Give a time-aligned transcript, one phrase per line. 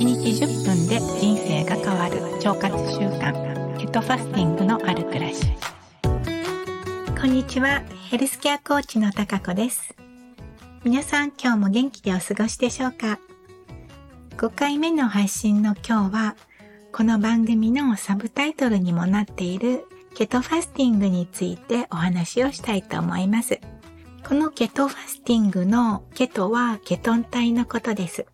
[0.00, 5.44] 1日10分で人生が変わる腸活習慣ケトファスティングのある暮らし
[7.20, 9.94] こんにちはヘルスケアコーチの高子です
[10.84, 13.18] 皆さん今日も元気でお過ごしでしょうか
[14.38, 16.36] ？5回目の配信の今日は
[16.92, 23.60] この番組のサブタイトルにもなっているケトファスティングについてお話をしたいと思います。
[24.26, 28.24] このケトファスティングのケトはケトン体のことです。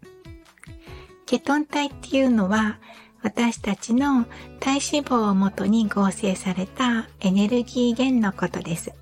[1.26, 2.78] ケトン体っていうのは
[3.22, 4.26] 私たちの
[4.60, 8.92] 体脂肪をもとに合成されたエネルギー源のことです。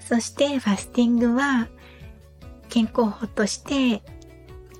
[0.00, 1.68] そしてファスティングは
[2.68, 4.02] 健康法として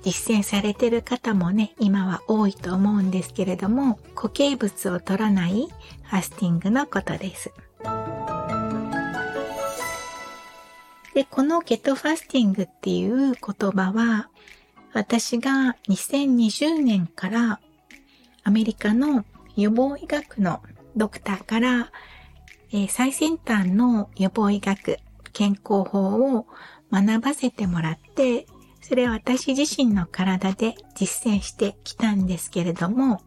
[0.03, 5.69] 実践されている方もね、今は多いと思うんですけれども、固形物を取らない
[6.03, 7.53] ファスティングのことです。
[11.13, 14.29] で、このケトファスティングっていう言葉は、
[14.93, 17.59] 私が2020年から
[18.43, 19.25] アメリカの
[19.55, 20.61] 予防医学の
[20.95, 21.91] ドクターから、
[22.71, 24.99] えー、最先端の予防医学、
[25.31, 26.45] 健康法を
[26.91, 28.45] 学ばせてもらって、
[28.81, 33.21] それは私自身の体で実践してきたんですけれども、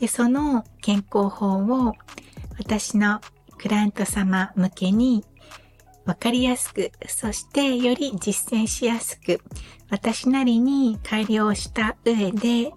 [0.00, 1.94] でその健康法を
[2.58, 3.20] 私の
[3.58, 5.24] クライアント様向けに
[6.04, 9.40] わかりやすく、そしてより実践しやすく、
[9.90, 12.72] 私なりに改良した上で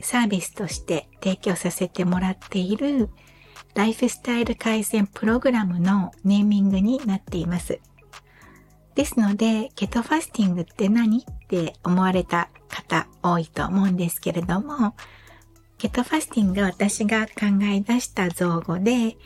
[0.00, 3.10] サービスとして提供させてもらっている
[3.74, 7.80] ライフスタイル改善プログラムのネーミングになっています。
[8.94, 14.94] ですので、ケトファスティングって何って思われた方多いと思うんですけれども、
[15.78, 19.16] ケトファスティングは私が考え出した造語で、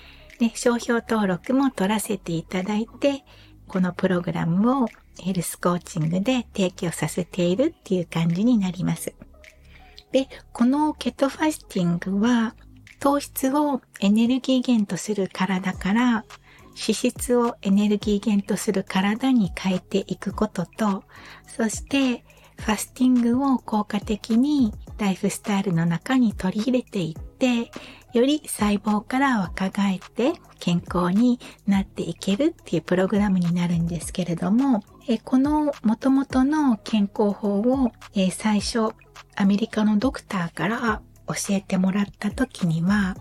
[0.41, 3.25] ね、商標登録も取らせていただいて、
[3.67, 9.15] このプログラムをヘルスコーチングで提供させているっていう感じになります。
[10.13, 12.55] で、このケトファスティングは
[13.01, 16.25] 糖質をエネルギー源とする体から
[16.81, 21.05] 脂質をエネルギー源とする体に変えていくことと、
[21.47, 22.25] そして
[22.57, 27.71] ファスティングを効果的にライフスタイルの中に取り入れていって、
[28.13, 38.91] より細胞から若返って健康になっていけるっていうプログラムになるんですけれども、えこの元々の健康法を、え最初
[39.37, 43.17] アメリカのドクターから教えてもらった時には、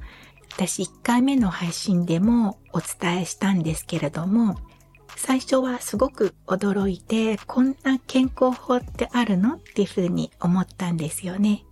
[0.53, 4.57] 私1回目の配信でもお伝えしたんですけれども、
[5.15, 9.55] 最初はすごく驚いて、こんな健康法ってあるの？
[9.55, 11.63] っていうふうに思ったんですよね。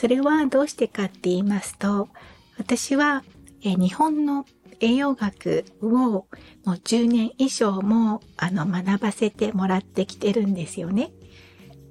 [0.00, 2.08] それはどうしてかって言いますと、
[2.56, 3.22] 私は
[3.62, 4.46] え日本の
[4.80, 6.26] 栄養学をも
[6.64, 11.12] う10年以上もあの学ばせてもらってきてるんですよね。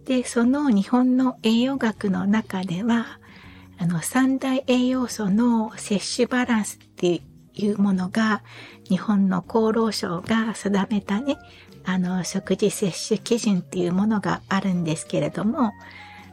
[0.05, 3.19] で、その日本の栄養学の中では、
[3.77, 7.21] あの、三大栄養素の摂取バランスって
[7.53, 8.41] いうものが、
[8.89, 11.37] 日本の厚労省が定めたね、
[11.85, 15.73] あの、食事摂取基準っていうものがあるんですけれども、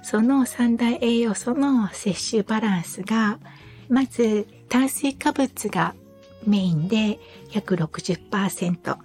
[0.09, 3.41] その三大栄養素の摂取バランスが、
[3.89, 5.97] まず炭水化物が
[6.47, 7.19] メインで
[7.53, 8.99] 約60%、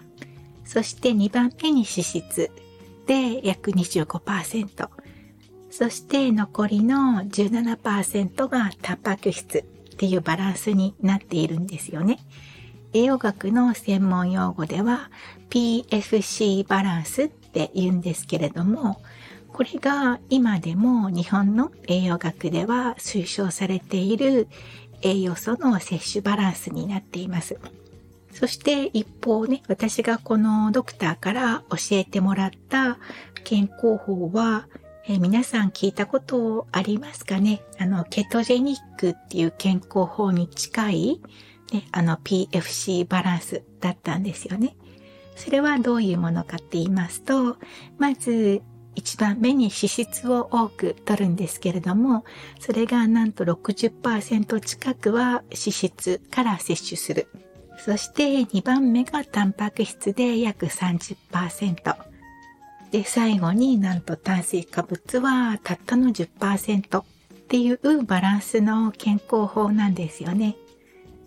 [0.63, 2.51] そして2番目に脂質、
[3.07, 4.89] で約25%。
[5.71, 12.19] そして残りの17%がタンパク質っていうバランスになっているんですよね。
[12.93, 15.09] 栄養学の専門用語では
[15.49, 19.01] PFC バランスって言うんですけれども、
[19.53, 24.47] これが今でも日本の栄養学では推奨されている
[25.01, 27.59] 栄養素の摂取バランスになっています。
[28.33, 32.97] そして一方ね、私がこのドクターから教えてもらった
[33.43, 34.67] 健康法は、
[35.07, 37.61] え、皆さん聞いたことありますかね？
[37.77, 41.21] あの、ケトジェニックっていう健康法に近い、
[41.73, 44.75] ね、あの PFC バランスだったんですよね。
[45.35, 47.57] それはどういうものかって言いますと、
[47.97, 48.61] まず
[48.95, 52.25] 一番目に脂質を多く取るんですけれども、
[52.59, 57.27] それがなんと60%近くは脂質から摂取する。
[57.77, 61.95] そして2番目がタンパク質で約30%。
[62.91, 67.05] で、最後になんと炭水化物はたったの10%っ
[67.47, 70.55] ていうバランスの健康法なんですよね。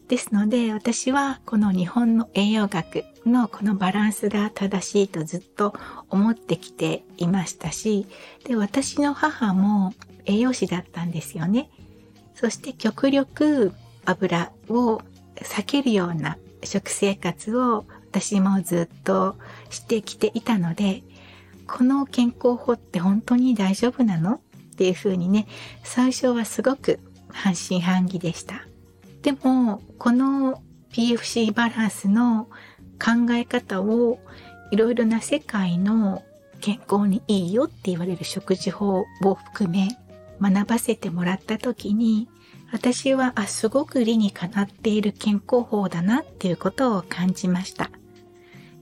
[0.08, 5.74] ですので私はこの日本の栄養学のこのバランスが正しいとずっと
[6.10, 8.06] 思ってきていましたし、
[8.44, 9.94] で、私の母も
[10.26, 11.70] 栄養士だったんですよね。
[12.34, 13.72] そして極力
[14.04, 15.00] 油を
[15.36, 19.36] 避けるような食生活を私もずっと
[19.70, 21.02] してきていたので、
[21.66, 24.34] この健康法って本当に大丈夫なの？
[24.34, 24.40] っ
[24.76, 25.46] ていうふうにね、
[25.82, 28.66] 最初はすごく半信半疑でした。
[29.24, 30.62] でも、この
[30.92, 32.44] PFC バランスの
[33.02, 34.18] 考え方を
[34.70, 36.22] いろいろな世界の
[36.60, 39.88] 健康にいいよって言われる食事法を含め
[40.42, 42.28] 学ばせてもらった時に
[42.70, 47.90] 私はあすごく理にかなっている健康法だなっていうことを感じました。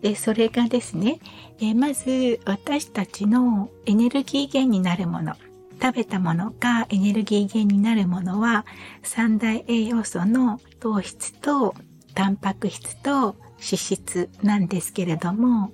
[0.00, 1.20] でそれがですね、
[1.60, 5.36] えまず私たちのエネルギー源になるもの
[5.82, 8.64] 食べたものがエネルギー源になるものは
[9.02, 11.74] 三大栄養素の糖質と
[12.14, 15.72] タンパク質と脂質なんですけれども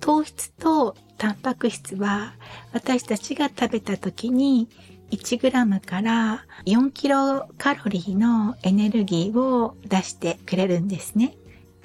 [0.00, 2.32] 糖質とタンパク質は
[2.72, 4.68] 私たちが食べた時に
[5.10, 11.36] 1g から4キロカロリーのエネルギーを出してくれるんですね。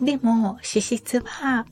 [0.01, 1.65] でも脂質は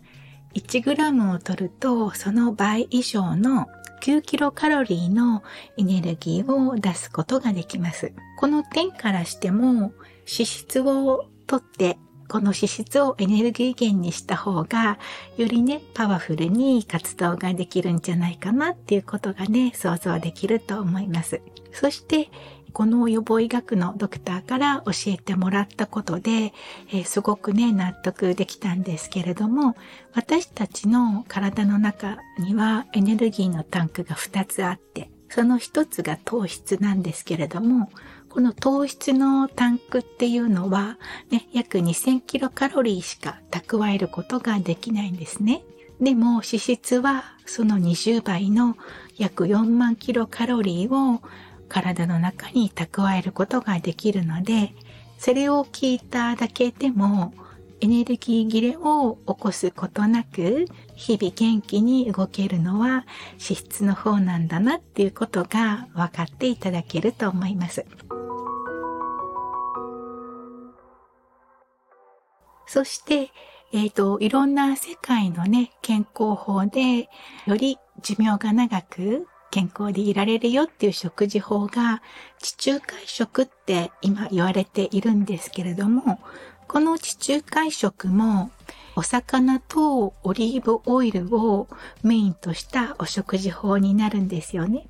[0.53, 3.67] 1g を取るとその倍以上の
[4.01, 5.43] 9キロカロリーの
[5.77, 8.13] エネルギーを出すことができます。
[8.39, 9.91] この点からしても
[10.25, 14.99] 脂質を取ってこの脂質をエネルギー源にした方が、
[15.37, 21.41] よりね、パワフルに活動ができるんじゃないかなっていうことがね、想像できると思います。
[21.71, 22.29] そして、
[22.73, 26.53] この予防医学のドクターから教えてもらったことで、
[26.89, 29.75] えー、すごくね、納得できたんですけれども、
[30.13, 37.89] 私たちの体の中にはエネルギーのタンクが2つあって、その1つが糖質なんですけれども、
[38.29, 40.97] この糖質のタンクっていうのは、
[41.31, 45.63] ね、約2000キロカロリーしか蓄えることができないんですね。
[45.99, 48.77] でも脂質はその20倍の
[49.17, 51.21] 約4万キロカロリーを
[51.69, 54.73] 体の中に蓄えることができるので、
[55.17, 57.33] それを聞いただけでも
[57.81, 60.65] エネルギー切れを起こすことなく
[60.95, 67.85] 日々元気に動けるのは脂質の方なんだなっていうことが分かっていただけると思います。
[72.67, 73.31] そして、
[73.73, 77.09] えっ、ー、と、いろんな世界のね、健康法で、
[77.45, 82.01] より寿命が長く健康でいられるよっていう食事法が、
[82.39, 86.19] 地中海食って今言われているんですけれども、
[86.67, 88.51] この地中海食も、
[88.95, 91.67] お魚とオリーブオイルを
[92.03, 94.87] メインとしたお食事法になるんですよね。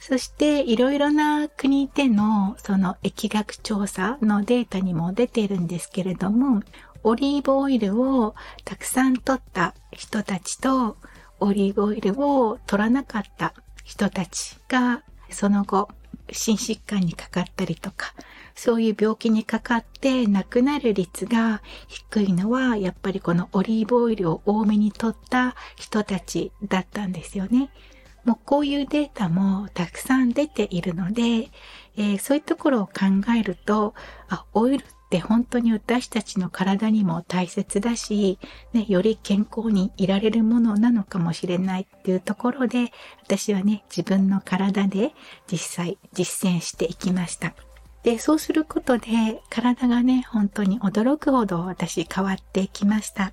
[0.00, 6.62] そしていろいろな国でのその疫学調査のデータにも出ているんですけれども、
[7.02, 8.34] オリーブオイルを
[8.64, 10.96] たくさん取った人たちと、
[11.40, 13.54] オリーブオイルを取らなかった
[13.84, 15.88] 人たちが、その後、
[16.32, 18.14] 心疾患にかかったりとか、
[18.54, 27.70] そういう病気にかかって亡くなる率が低いのは、やっぱりこのオリーブオイルを多めに取った人たちだったんですよね。
[28.24, 31.50] もうこういうデータもたくさん出ているので、
[31.96, 32.92] えー、そういうところを考
[33.38, 33.94] えると、
[34.28, 38.38] あ、オイルて本当に私たちの体にも大切だし、
[38.72, 45.12] ね、より健康にいられるものなのかもしれないっていうところで、私はね、自分の体で
[45.50, 47.54] 実際実践していきました。
[48.02, 53.32] で、そうすることで体がね、本当に驚くほど私変わってきました。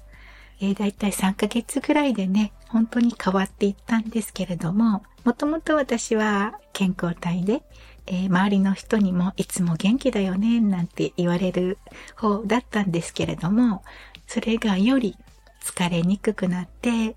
[0.61, 7.63] えー、だいたい3ヶ月ぐらいでね、本当に変わっていったんですけれども、もともと私は健康体で、
[8.07, 11.77] えー、周りの人にもいつも元気だよね、なんて言われる
[12.15, 13.83] 方だったんですけれども、
[14.27, 15.17] それがより
[15.61, 17.15] 疲れにくくなって、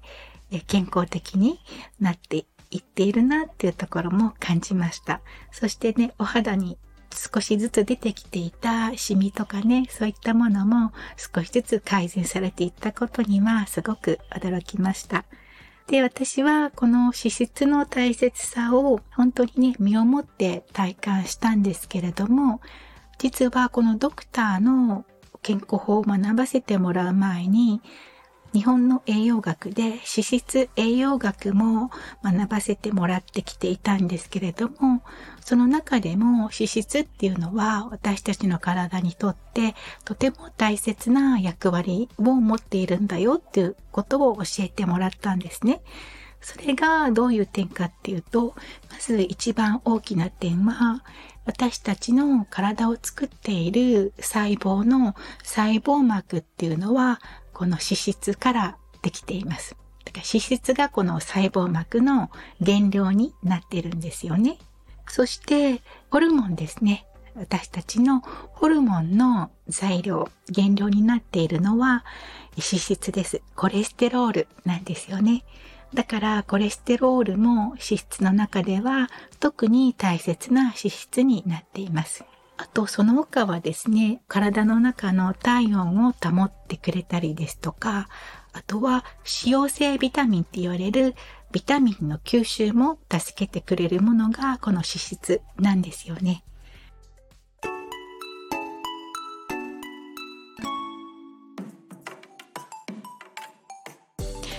[0.50, 1.60] え健康的に
[2.00, 5.20] なっていっているなっていうところも感じました。
[5.52, 6.78] そしてね、お肌に
[7.14, 15.24] 少しずつ出てきていたシミとかね、そういったものも少しずつ改善されていったことにはすごく驚きました。
[15.88, 22.60] で、私はこの脂質の大切さを本当にね、身をもって体感したんですけれども、
[23.16, 25.06] 実はこのドクターの
[25.42, 27.80] 健康法を学ばせてもらう前に、
[28.54, 31.90] 日本の栄養学で脂質栄養学も
[32.22, 35.02] 学ばせてもらってきていたんですけれども、
[35.40, 39.74] その中でも脂質っていうのは私たちの体にとって
[40.04, 45.80] とても大切な役割を持っているんだよっていうことを教えてもらったんですね。
[46.40, 48.54] それがどういう点かっていうと、
[48.90, 51.02] まず一番大きな点は、
[51.44, 57.20] 私たちの体を作っている細胞の細胞膜っていうのは
[57.58, 59.74] この脂質からできています。
[60.04, 62.30] だから脂質がこの細胞膜の
[62.64, 64.58] 原料になってるんですよね。
[65.08, 67.04] そしてホルモンですね。
[67.34, 72.04] 私たちのホルモンの材料、原料になっているのは
[72.52, 73.42] 脂質です。
[73.56, 75.42] コレステロールなんですよね。
[75.92, 79.10] だからコレステロールも脂質の中では
[79.40, 82.24] 特に大切な脂質になっています。
[82.60, 88.08] あと、その他はですね、体の中の体温を保ってくれたりですとか、
[88.52, 91.14] あとは、使用性ビタミンって言われる
[91.52, 96.42] ビタミンの吸収も助けてくれるものがこの脂質なんですよね。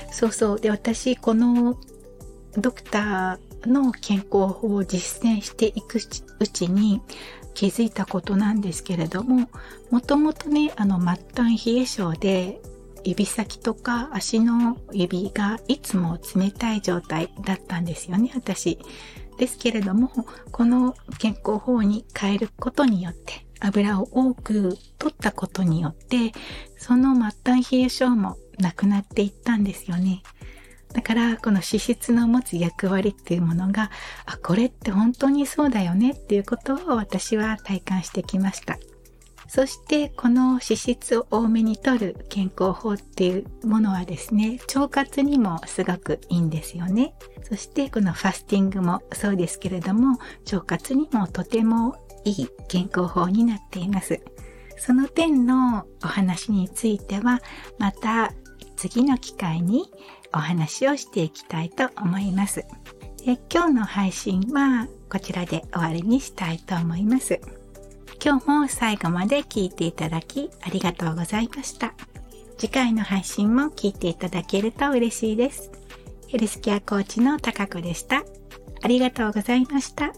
[0.09, 0.59] そうそう。
[0.59, 1.77] で、私、この
[2.57, 5.99] ドクターの健康法を実践していく
[6.39, 7.01] うちに
[7.53, 9.49] 気づいたことなんですけれども、
[9.91, 12.61] もともとね、あの末端冷え性で
[13.03, 18.79] 指先とか足の指がいつも冷たい状態だったんですよね、私。
[19.37, 20.11] ですけれども、
[20.51, 26.33] この健康法に変えることによって、油を多く取ったことによって、
[26.77, 30.21] その末端冷え性もなくなっていったんですよね。
[30.93, 33.91] だから、この脂質の持つ役割っていうものが、
[34.25, 38.77] あ、これって本当にそうだよねっていうことを私は体感してきました。
[39.47, 47.13] そして、この脂質を多めに摂る健康法っていうものはですね、腸活にもすごくいいんですよね。
[47.43, 54.21] そして、このファスティングもそうですけれども、腸活にもとてもいい健康法になっています。
[54.77, 57.41] その点のお話については、
[57.77, 58.31] また
[58.75, 59.91] 次の機会に
[60.33, 62.65] お話をしていきたいと思います。
[63.25, 67.39] え今日の配信はこちらで終わりにしたいと思います。
[68.23, 71.93] 今日も最後まで聞いていただきありがとうございました。
[72.57, 75.71] 次回の配信も聞いていただけると嬉しいです。
[76.27, 78.23] ヘルスケアコーチの高子でした。
[78.81, 80.13] ありがとうございました。